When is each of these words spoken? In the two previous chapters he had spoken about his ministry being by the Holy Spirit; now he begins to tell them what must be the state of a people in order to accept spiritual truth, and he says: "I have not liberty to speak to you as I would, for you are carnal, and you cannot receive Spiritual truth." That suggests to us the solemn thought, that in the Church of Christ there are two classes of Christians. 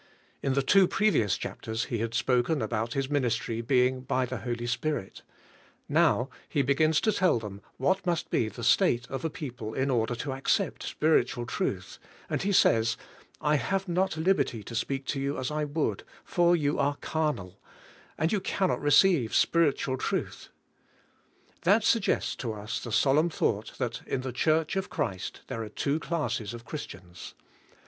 In 0.41 0.55
the 0.55 0.63
two 0.63 0.87
previous 0.87 1.37
chapters 1.37 1.83
he 1.83 1.99
had 1.99 2.15
spoken 2.15 2.59
about 2.59 2.93
his 2.93 3.07
ministry 3.07 3.61
being 3.61 4.01
by 4.01 4.25
the 4.25 4.37
Holy 4.39 4.65
Spirit; 4.65 5.21
now 5.87 6.27
he 6.49 6.63
begins 6.63 6.99
to 7.01 7.11
tell 7.11 7.37
them 7.37 7.61
what 7.77 8.03
must 8.03 8.31
be 8.31 8.49
the 8.49 8.63
state 8.63 9.05
of 9.11 9.23
a 9.23 9.29
people 9.29 9.75
in 9.75 9.91
order 9.91 10.15
to 10.15 10.31
accept 10.33 10.81
spiritual 10.81 11.45
truth, 11.45 11.99
and 12.31 12.41
he 12.41 12.51
says: 12.51 12.97
"I 13.41 13.57
have 13.57 13.87
not 13.87 14.17
liberty 14.17 14.63
to 14.63 14.73
speak 14.73 15.05
to 15.05 15.19
you 15.19 15.37
as 15.37 15.51
I 15.51 15.65
would, 15.65 16.03
for 16.23 16.55
you 16.55 16.79
are 16.79 16.95
carnal, 16.95 17.59
and 18.17 18.31
you 18.31 18.39
cannot 18.39 18.81
receive 18.81 19.35
Spiritual 19.35 19.97
truth." 19.97 20.49
That 21.61 21.83
suggests 21.83 22.35
to 22.37 22.53
us 22.53 22.79
the 22.79 22.91
solemn 22.91 23.29
thought, 23.29 23.77
that 23.77 24.01
in 24.07 24.21
the 24.21 24.33
Church 24.33 24.75
of 24.75 24.89
Christ 24.89 25.41
there 25.45 25.61
are 25.61 25.69
two 25.69 25.99
classes 25.99 26.55
of 26.55 26.65
Christians. 26.65 27.35